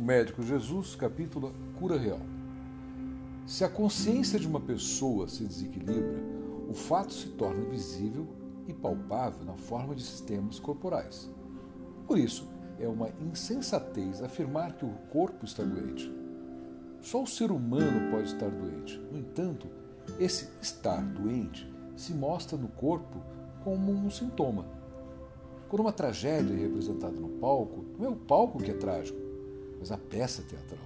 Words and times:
Médico 0.00 0.42
Jesus, 0.42 0.96
capítulo 0.96 1.52
Cura 1.78 1.96
Real. 1.96 2.20
Se 3.46 3.62
a 3.62 3.68
consciência 3.68 4.40
de 4.40 4.46
uma 4.46 4.60
pessoa 4.60 5.28
se 5.28 5.44
desequilibra, 5.44 6.20
o 6.68 6.74
fato 6.74 7.12
se 7.12 7.28
torna 7.28 7.64
visível 7.64 8.26
e 8.66 8.72
palpável 8.72 9.44
na 9.44 9.54
forma 9.54 9.94
de 9.94 10.02
sistemas 10.02 10.58
corporais. 10.58 11.30
Por 12.08 12.18
isso, 12.18 12.48
é 12.80 12.88
uma 12.88 13.08
insensatez 13.20 14.20
afirmar 14.20 14.72
que 14.72 14.84
o 14.84 14.92
corpo 15.10 15.44
está 15.44 15.62
doente. 15.62 16.12
Só 17.00 17.22
o 17.22 17.26
ser 17.26 17.52
humano 17.52 18.10
pode 18.10 18.28
estar 18.28 18.50
doente. 18.50 18.98
No 19.12 19.18
entanto, 19.18 19.68
esse 20.18 20.48
estar 20.60 21.00
doente 21.02 21.72
se 21.96 22.12
mostra 22.12 22.58
no 22.58 22.68
corpo 22.68 23.22
como 23.62 23.92
um 23.92 24.10
sintoma. 24.10 24.66
Quando 25.68 25.82
uma 25.82 25.92
tragédia 25.92 26.52
é 26.52 26.58
representada 26.58 27.18
no 27.18 27.28
palco, 27.28 27.84
não 27.98 28.06
é 28.06 28.08
o 28.08 28.16
palco 28.16 28.58
que 28.58 28.70
é 28.70 28.74
trágico, 28.74 29.23
mas 29.84 29.92
a 29.92 29.98
peça 29.98 30.42
teatral. 30.42 30.80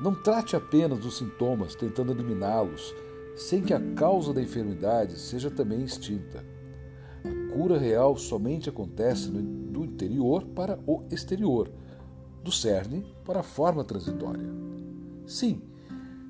Não 0.00 0.14
trate 0.14 0.56
apenas 0.56 0.98
dos 0.98 1.18
sintomas, 1.18 1.74
tentando 1.74 2.10
eliminá-los, 2.10 2.94
sem 3.36 3.62
que 3.62 3.74
a 3.74 3.94
causa 3.94 4.32
da 4.32 4.40
enfermidade 4.40 5.18
seja 5.18 5.50
também 5.50 5.84
extinta. 5.84 6.42
A 7.22 7.52
cura 7.52 7.76
real 7.76 8.16
somente 8.16 8.70
acontece 8.70 9.28
do 9.28 9.84
interior 9.84 10.42
para 10.42 10.80
o 10.86 11.04
exterior, 11.10 11.70
do 12.42 12.50
cerne 12.50 13.04
para 13.22 13.40
a 13.40 13.42
forma 13.42 13.84
transitória. 13.84 14.48
Sim, 15.26 15.60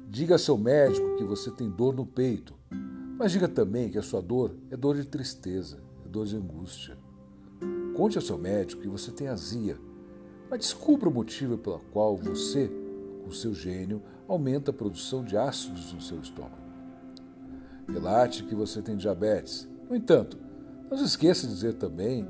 diga 0.08 0.34
a 0.34 0.38
seu 0.38 0.58
médico 0.58 1.16
que 1.16 1.22
você 1.22 1.52
tem 1.52 1.70
dor 1.70 1.94
no 1.94 2.04
peito, 2.04 2.54
mas 3.16 3.30
diga 3.30 3.46
também 3.46 3.88
que 3.88 3.98
a 3.98 4.02
sua 4.02 4.20
dor 4.20 4.56
é 4.68 4.76
dor 4.76 4.96
de 4.96 5.04
tristeza, 5.04 5.80
é 6.04 6.08
dor 6.08 6.26
de 6.26 6.36
angústia. 6.36 6.98
Conte 8.00 8.16
ao 8.16 8.22
seu 8.22 8.38
médico 8.38 8.80
que 8.80 8.88
você 8.88 9.10
tem 9.10 9.28
azia, 9.28 9.76
mas 10.48 10.60
descubra 10.60 11.06
o 11.06 11.12
motivo 11.12 11.58
pelo 11.58 11.80
qual 11.92 12.16
você, 12.16 12.72
com 13.22 13.30
seu 13.30 13.52
gênio, 13.52 14.02
aumenta 14.26 14.70
a 14.70 14.72
produção 14.72 15.22
de 15.22 15.36
ácidos 15.36 15.92
no 15.92 16.00
seu 16.00 16.18
estômago. 16.18 16.56
Relate 17.86 18.44
que 18.44 18.54
você 18.54 18.80
tem 18.80 18.96
diabetes. 18.96 19.68
No 19.86 19.94
entanto, 19.94 20.38
não 20.90 20.96
se 20.96 21.04
esqueça 21.04 21.46
de 21.46 21.52
dizer 21.52 21.74
também 21.74 22.26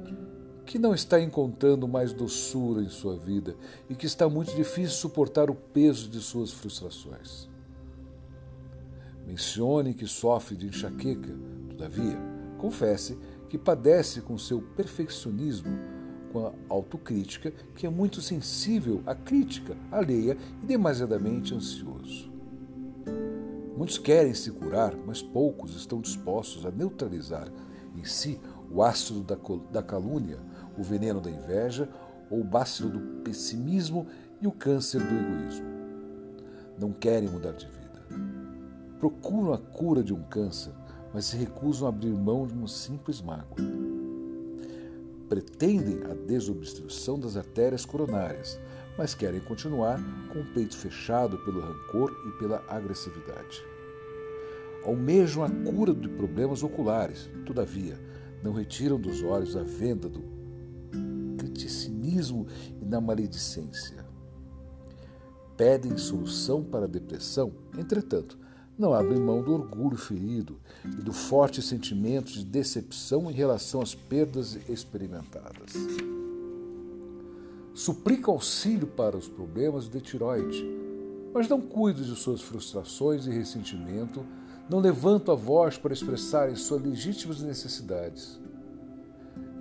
que 0.66 0.76
não 0.76 0.92
está 0.92 1.20
encontrando 1.20 1.86
mais 1.86 2.12
doçura 2.12 2.82
em 2.82 2.88
sua 2.88 3.16
vida 3.16 3.54
e 3.88 3.94
que 3.94 4.06
está 4.06 4.28
muito 4.28 4.52
difícil 4.56 4.96
suportar 4.96 5.50
o 5.50 5.54
peso 5.54 6.08
de 6.08 6.18
suas 6.18 6.50
frustrações. 6.50 7.48
Mencione 9.24 9.94
que 9.94 10.08
sofre 10.08 10.56
de 10.56 10.66
enxaqueca, 10.66 11.32
todavia, 11.68 12.18
confesse 12.58 13.16
que 13.50 13.58
padece 13.58 14.20
com 14.20 14.38
seu 14.38 14.62
perfeccionismo, 14.62 15.76
com 16.32 16.46
a 16.46 16.52
autocrítica, 16.68 17.52
que 17.74 17.84
é 17.84 17.90
muito 17.90 18.22
sensível 18.22 19.02
à 19.04 19.12
crítica 19.12 19.76
alheia 19.90 20.38
e 20.62 20.66
demasiadamente 20.66 21.52
ansioso. 21.52 22.30
Muitos 23.76 23.98
querem 23.98 24.32
se 24.34 24.52
curar, 24.52 24.94
mas 25.04 25.20
poucos 25.20 25.74
estão 25.74 26.00
dispostos 26.00 26.64
a 26.64 26.70
neutralizar 26.70 27.48
em 27.96 28.04
si 28.04 28.38
o 28.70 28.84
ácido 28.84 29.24
da 29.72 29.82
calúnia, 29.82 30.38
o 30.78 30.82
veneno 30.82 31.20
da 31.20 31.30
inveja 31.30 31.88
ou 32.30 32.42
o 32.42 32.44
bácilo 32.44 32.90
do 32.90 33.00
pessimismo 33.24 34.06
e 34.40 34.46
o 34.46 34.52
câncer 34.52 35.00
do 35.00 35.12
egoísmo. 35.12 35.66
Não 36.78 36.92
querem 36.92 37.28
mudar 37.28 37.52
de 37.52 37.66
vida. 37.66 38.06
Procuram 39.00 39.52
a 39.52 39.58
cura 39.58 40.04
de 40.04 40.14
um 40.14 40.22
câncer, 40.22 40.72
mas 41.12 41.27
se 41.27 41.36
recusam 41.36 41.86
a 41.86 41.91
abrir 41.91 42.12
mão 42.12 42.47
de 42.47 42.55
uma 42.55 42.69
simples 42.69 43.20
mágoa. 43.20 43.56
Pretendem 45.28 46.03
a 46.11 46.14
desobstrução 46.14 47.19
das 47.19 47.36
artérias 47.36 47.84
coronárias, 47.84 48.59
mas 48.98 49.15
querem 49.15 49.41
continuar 49.41 50.00
com 50.32 50.41
o 50.41 50.53
peito 50.53 50.76
fechado 50.76 51.38
pelo 51.38 51.60
rancor 51.60 52.10
e 52.28 52.38
pela 52.38 52.65
agressividade. 52.69 53.62
Almejam 54.84 55.44
a 55.44 55.50
cura 55.50 55.94
de 55.94 56.09
problemas 56.09 56.62
oculares, 56.62 57.31
todavia, 57.44 57.99
não 58.43 58.53
retiram 58.53 58.99
dos 58.99 59.22
olhos 59.22 59.56
a 59.56 59.62
venda 59.62 60.09
do 60.09 60.22
criticismo 61.37 62.47
e 62.81 62.84
da 62.84 63.00
maledicência. 63.00 64.04
Pedem 65.56 65.97
solução 65.99 66.65
para 66.65 66.87
a 66.87 66.88
depressão, 66.88 67.53
entretanto, 67.78 68.38
não 68.80 68.94
abrem 68.94 69.20
mão 69.20 69.42
do 69.42 69.52
orgulho 69.52 69.96
ferido 69.98 70.58
e 70.84 71.02
do 71.02 71.12
forte 71.12 71.60
sentimento 71.60 72.32
de 72.32 72.42
decepção 72.42 73.30
em 73.30 73.34
relação 73.34 73.82
às 73.82 73.94
perdas 73.94 74.58
experimentadas. 74.68 75.74
Suplica 77.74 78.30
auxílio 78.30 78.86
para 78.86 79.19
os 79.19 79.28
problemas 79.28 79.86
de 79.86 80.00
tiroide, 80.00 80.64
mas 81.32 81.46
não 81.46 81.60
cuidam 81.60 82.02
de 82.02 82.16
suas 82.16 82.40
frustrações 82.40 83.26
e 83.26 83.30
ressentimento, 83.30 84.24
não 84.69 84.80
levantam 84.80 85.34
a 85.34 85.36
voz 85.36 85.76
para 85.76 85.92
expressarem 85.92 86.56
suas 86.56 86.82
legítimas 86.82 87.42
necessidades. 87.42 88.40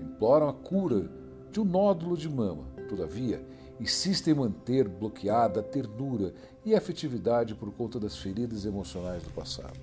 Imploram 0.02 0.48
a 0.48 0.54
cura 0.54 1.12
de 1.52 1.60
um 1.60 1.66
nódulo 1.66 2.16
de 2.16 2.30
mama, 2.30 2.64
todavia, 2.88 3.46
insistem 3.80 4.34
em 4.34 4.38
manter 4.38 4.88
bloqueada 4.88 5.62
a 5.62 5.64
ternura 5.64 6.34
e 6.66 6.76
a 6.76 6.78
afetividade 6.78 7.56
por 7.56 7.72
conta 7.72 8.00
das 8.00 8.18
feridas 8.18 8.66
emocionais 8.66 9.24
do 9.24 9.32
passado. 9.32 9.80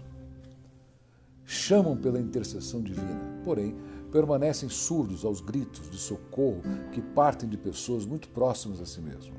Chamam 1.44 1.96
pela 1.96 2.20
intercessão 2.20 2.82
divina, 2.82 3.40
porém, 3.44 3.74
permanecem 4.10 4.68
surdos 4.68 5.24
aos 5.24 5.40
gritos 5.40 5.90
de 5.90 5.96
socorro 5.96 6.62
que 6.92 7.00
partem 7.00 7.48
de 7.48 7.56
pessoas 7.56 8.04
muito 8.04 8.28
próximas 8.28 8.80
a 8.80 8.86
si 8.86 9.00
mesmo. 9.00 9.34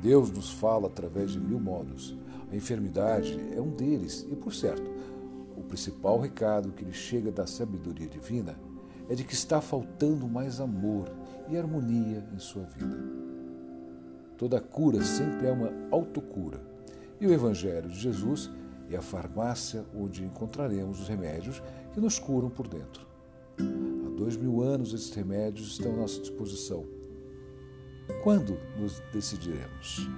Deus 0.00 0.30
nos 0.30 0.50
fala 0.50 0.86
através 0.86 1.32
de 1.32 1.40
mil 1.40 1.58
modos. 1.58 2.16
A 2.50 2.56
enfermidade 2.56 3.38
é 3.54 3.60
um 3.60 3.70
deles, 3.70 4.26
e 4.30 4.36
por 4.36 4.54
certo, 4.54 4.88
o 5.56 5.62
principal 5.62 6.18
recado 6.20 6.72
que 6.72 6.84
lhe 6.84 6.92
chega 6.92 7.30
da 7.30 7.46
sabedoria 7.46 8.08
divina 8.08 8.58
é 9.08 9.14
de 9.14 9.24
que 9.24 9.34
está 9.34 9.60
faltando 9.60 10.28
mais 10.28 10.60
amor 10.60 11.10
e 11.48 11.56
harmonia 11.56 12.24
em 12.34 12.38
sua 12.38 12.64
vida. 12.64 12.98
Toda 14.36 14.60
cura 14.60 15.02
sempre 15.02 15.46
é 15.46 15.52
uma 15.52 15.72
autocura, 15.90 16.60
e 17.20 17.26
o 17.26 17.32
Evangelho 17.32 17.88
de 17.88 17.98
Jesus 17.98 18.50
é 18.90 18.96
a 18.96 19.02
farmácia 19.02 19.84
onde 19.94 20.24
encontraremos 20.24 21.00
os 21.00 21.08
remédios 21.08 21.62
que 21.92 22.00
nos 22.00 22.18
curam 22.18 22.48
por 22.48 22.68
dentro. 22.68 23.06
Há 23.58 24.16
dois 24.16 24.36
mil 24.36 24.62
anos 24.62 24.94
esses 24.94 25.12
remédios 25.12 25.72
estão 25.72 25.92
à 25.94 25.96
nossa 25.96 26.20
disposição. 26.20 26.84
Quando 28.22 28.58
nos 28.78 29.00
decidiremos? 29.12 30.08